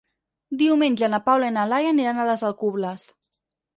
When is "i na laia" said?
1.51-1.93